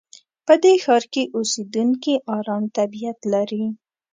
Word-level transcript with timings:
په 0.45 0.53
دې 0.63 0.73
ښار 0.83 1.03
کې 1.13 1.23
اوسېدونکي 1.37 2.13
ارام 2.37 2.63
طبیعت 2.77 3.19
لري. 3.33 3.65